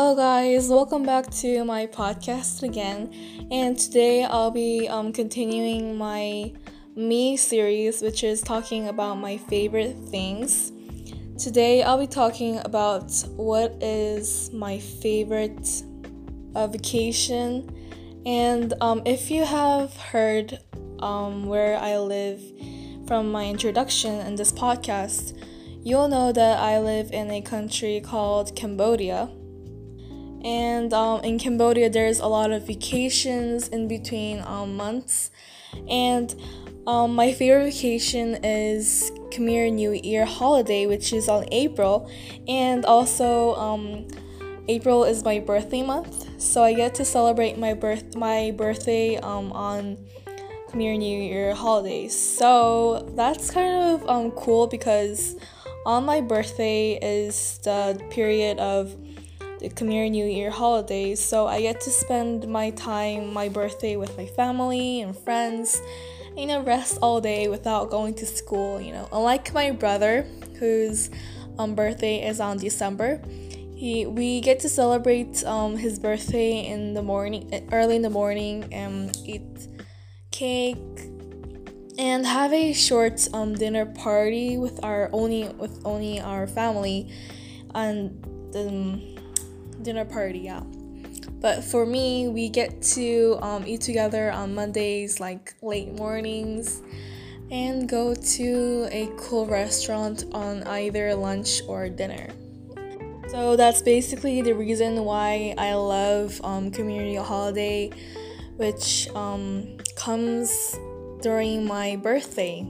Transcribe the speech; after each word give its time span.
Hello, 0.00 0.14
guys, 0.14 0.68
welcome 0.68 1.02
back 1.02 1.28
to 1.28 1.64
my 1.64 1.84
podcast 1.84 2.62
again. 2.62 3.12
And 3.50 3.76
today 3.76 4.22
I'll 4.22 4.52
be 4.52 4.86
um, 4.88 5.12
continuing 5.12 5.98
my 5.98 6.52
me 6.94 7.36
series, 7.36 8.00
which 8.00 8.22
is 8.22 8.40
talking 8.40 8.86
about 8.86 9.16
my 9.16 9.38
favorite 9.38 9.96
things. 10.08 10.70
Today 11.36 11.82
I'll 11.82 11.98
be 11.98 12.06
talking 12.06 12.60
about 12.64 13.10
what 13.34 13.72
is 13.82 14.52
my 14.52 14.78
favorite 14.78 15.82
uh, 16.54 16.68
vacation. 16.68 17.68
And 18.24 18.74
um, 18.80 19.02
if 19.04 19.32
you 19.32 19.44
have 19.44 19.96
heard 19.96 20.60
um, 21.00 21.46
where 21.46 21.76
I 21.76 21.98
live 21.98 22.40
from 23.08 23.32
my 23.32 23.46
introduction 23.46 24.24
in 24.28 24.36
this 24.36 24.52
podcast, 24.52 25.36
you'll 25.82 26.06
know 26.06 26.30
that 26.30 26.60
I 26.60 26.78
live 26.78 27.10
in 27.10 27.32
a 27.32 27.40
country 27.40 28.00
called 28.00 28.54
Cambodia. 28.54 29.28
And 30.44 30.92
um, 30.92 31.22
in 31.24 31.38
Cambodia, 31.38 31.90
there's 31.90 32.20
a 32.20 32.26
lot 32.26 32.50
of 32.50 32.66
vacations 32.66 33.68
in 33.68 33.88
between 33.88 34.42
um, 34.46 34.76
months. 34.76 35.30
And 35.88 36.34
um, 36.86 37.14
my 37.14 37.32
favorite 37.32 37.72
vacation 37.72 38.36
is 38.44 39.10
Khmer 39.30 39.72
New 39.72 39.92
Year 39.92 40.24
holiday, 40.24 40.86
which 40.86 41.12
is 41.12 41.28
on 41.28 41.46
April. 41.52 42.10
And 42.46 42.84
also, 42.84 43.54
um, 43.56 44.06
April 44.68 45.04
is 45.04 45.24
my 45.24 45.38
birthday 45.38 45.82
month, 45.82 46.28
so 46.40 46.62
I 46.62 46.74
get 46.74 46.94
to 46.96 47.04
celebrate 47.04 47.56
my 47.56 47.72
birth 47.72 48.14
my 48.14 48.52
birthday 48.54 49.16
um, 49.16 49.50
on 49.52 49.96
Khmer 50.68 50.98
New 50.98 51.18
Year 51.18 51.54
holidays. 51.54 52.14
So 52.14 53.10
that's 53.16 53.50
kind 53.50 53.94
of 53.94 54.06
um, 54.06 54.30
cool 54.32 54.66
because 54.66 55.36
on 55.86 56.04
my 56.04 56.20
birthday 56.20 56.98
is 57.00 57.58
the 57.64 57.98
period 58.10 58.58
of 58.58 58.94
the 59.58 59.68
Khmer 59.68 60.10
New 60.10 60.24
Year 60.24 60.50
holidays, 60.50 61.20
so 61.20 61.46
I 61.46 61.60
get 61.60 61.80
to 61.82 61.90
spend 61.90 62.48
my 62.48 62.70
time, 62.70 63.32
my 63.32 63.48
birthday, 63.48 63.96
with 63.96 64.16
my 64.16 64.26
family 64.26 65.00
and 65.00 65.16
friends, 65.16 65.80
you 66.36 66.46
know, 66.46 66.62
rest 66.62 66.98
all 67.02 67.20
day 67.20 67.48
without 67.48 67.90
going 67.90 68.14
to 68.14 68.26
school, 68.26 68.80
you 68.80 68.92
know. 68.92 69.08
Unlike 69.12 69.52
my 69.54 69.70
brother, 69.70 70.26
whose 70.58 71.10
um, 71.58 71.74
birthday 71.74 72.26
is 72.26 72.40
on 72.40 72.58
December, 72.58 73.20
he 73.74 74.06
we 74.06 74.40
get 74.40 74.60
to 74.60 74.68
celebrate 74.68 75.44
um, 75.44 75.76
his 75.76 75.98
birthday 75.98 76.66
in 76.66 76.94
the 76.94 77.02
morning, 77.02 77.68
early 77.72 77.96
in 77.96 78.02
the 78.02 78.10
morning, 78.10 78.68
and 78.72 79.16
eat 79.24 79.68
cake 80.30 80.78
and 81.98 82.24
have 82.24 82.52
a 82.52 82.72
short 82.72 83.28
um, 83.34 83.54
dinner 83.54 83.84
party 83.84 84.56
with 84.56 84.82
our 84.84 85.10
only 85.12 85.48
with 85.48 85.80
only 85.84 86.20
our 86.20 86.46
family 86.46 87.12
and 87.74 88.22
the 88.52 89.18
dinner 89.82 90.04
party, 90.04 90.40
yeah. 90.40 90.62
But 91.40 91.62
for 91.62 91.86
me, 91.86 92.28
we 92.28 92.48
get 92.48 92.82
to 92.94 93.38
um, 93.40 93.64
eat 93.66 93.80
together 93.80 94.32
on 94.32 94.54
Mondays, 94.54 95.20
like 95.20 95.54
late 95.62 95.92
mornings, 95.92 96.82
and 97.50 97.88
go 97.88 98.14
to 98.14 98.88
a 98.90 99.08
cool 99.16 99.46
restaurant 99.46 100.24
on 100.32 100.64
either 100.64 101.14
lunch 101.14 101.62
or 101.68 101.88
dinner. 101.88 102.28
So 103.28 103.56
that's 103.56 103.82
basically 103.82 104.42
the 104.42 104.54
reason 104.54 105.04
why 105.04 105.54
I 105.58 105.74
love 105.74 106.40
um, 106.42 106.70
Khmer 106.70 106.86
New 106.86 107.10
Year 107.10 107.22
holiday, 107.22 107.90
which 108.56 109.08
um, 109.14 109.76
comes 109.96 110.76
during 111.20 111.66
my 111.66 111.96
birthday 111.96 112.66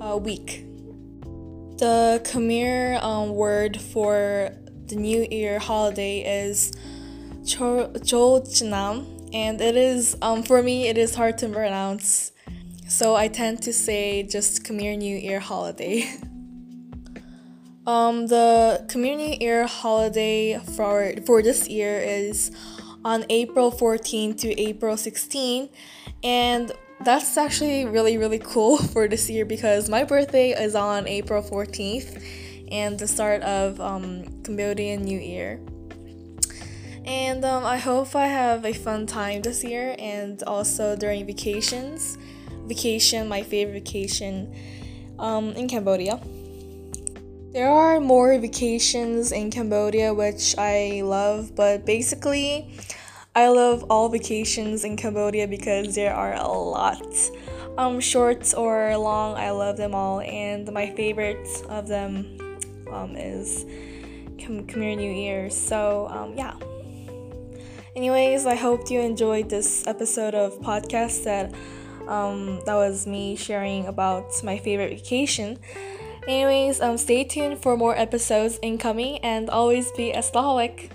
uh, 0.00 0.16
week. 0.16 0.64
The 1.78 2.20
Khmer 2.24 3.02
um, 3.02 3.30
word 3.30 3.80
for 3.80 4.50
the 4.92 4.98
New 4.98 5.26
Year 5.30 5.58
holiday 5.58 6.44
is 6.44 6.70
Chol 7.44 7.96
and 9.32 9.58
it 9.60 9.74
is 9.74 10.16
um 10.20 10.42
for 10.42 10.62
me 10.62 10.86
it 10.86 10.98
is 10.98 11.14
hard 11.14 11.38
to 11.38 11.48
pronounce, 11.48 12.32
so 12.88 13.14
I 13.14 13.28
tend 13.28 13.62
to 13.62 13.72
say 13.72 14.22
just 14.22 14.64
Khmer 14.64 14.98
New 14.98 15.16
Year 15.16 15.40
holiday. 15.40 16.02
um, 17.86 18.26
the 18.26 18.84
Khmer 18.88 19.16
New 19.16 19.36
Year 19.40 19.66
holiday 19.66 20.60
for 20.76 21.14
for 21.24 21.42
this 21.42 21.68
year 21.68 21.98
is 21.98 22.50
on 23.02 23.24
April 23.30 23.70
14 23.70 24.34
to 24.36 24.60
April 24.60 24.98
16, 24.98 25.70
and 26.22 26.70
that's 27.00 27.38
actually 27.38 27.86
really 27.86 28.18
really 28.18 28.38
cool 28.38 28.76
for 28.92 29.08
this 29.08 29.30
year 29.30 29.46
because 29.46 29.88
my 29.88 30.04
birthday 30.04 30.50
is 30.50 30.74
on 30.74 31.08
April 31.08 31.42
14th 31.42 32.22
and 32.72 32.98
the 32.98 33.06
start 33.06 33.42
of 33.42 33.78
um, 33.80 34.24
Cambodian 34.42 35.02
New 35.02 35.20
Year. 35.20 35.60
And 37.04 37.44
um, 37.44 37.64
I 37.64 37.76
hope 37.76 38.16
I 38.16 38.26
have 38.26 38.64
a 38.64 38.72
fun 38.72 39.06
time 39.06 39.42
this 39.42 39.62
year 39.62 39.94
and 39.98 40.42
also 40.44 40.96
during 40.96 41.26
vacations. 41.26 42.16
Vacation, 42.66 43.28
my 43.28 43.42
favorite 43.42 43.74
vacation 43.74 44.54
um, 45.18 45.50
in 45.50 45.68
Cambodia. 45.68 46.20
There 47.52 47.68
are 47.68 48.00
more 48.00 48.38
vacations 48.38 49.30
in 49.32 49.50
Cambodia 49.50 50.14
which 50.14 50.56
I 50.56 51.02
love, 51.04 51.54
but 51.54 51.84
basically, 51.84 52.74
I 53.34 53.48
love 53.48 53.84
all 53.90 54.08
vacations 54.08 54.84
in 54.84 54.96
Cambodia 54.96 55.46
because 55.46 55.94
there 55.94 56.14
are 56.14 56.34
a 56.34 56.48
lot. 56.48 57.04
Um, 57.76 58.00
short 58.00 58.54
or 58.56 58.96
long, 58.96 59.34
I 59.36 59.50
love 59.50 59.76
them 59.76 59.94
all, 59.94 60.20
and 60.20 60.70
my 60.72 60.90
favorite 60.94 61.46
of 61.68 61.88
them 61.88 62.38
um, 62.92 63.16
is 63.16 63.64
Khmer 64.36 64.96
New 64.96 65.10
Year. 65.10 65.50
So, 65.50 66.08
um, 66.10 66.34
yeah. 66.36 66.54
Anyways, 67.94 68.46
I 68.46 68.54
hope 68.54 68.90
you 68.90 69.00
enjoyed 69.00 69.50
this 69.50 69.86
episode 69.86 70.34
of 70.34 70.58
podcast 70.60 71.24
that 71.24 71.52
um, 72.08 72.60
that 72.66 72.74
was 72.74 73.06
me 73.06 73.36
sharing 73.36 73.86
about 73.86 74.32
my 74.42 74.58
favorite 74.58 74.90
vacation. 74.90 75.58
Anyways, 76.26 76.80
um, 76.80 76.96
stay 76.98 77.24
tuned 77.24 77.62
for 77.62 77.76
more 77.76 77.96
episodes 77.96 78.58
incoming 78.62 79.18
and 79.18 79.50
always 79.50 79.90
be 79.92 80.12
a 80.12 80.18
staholic. 80.18 80.90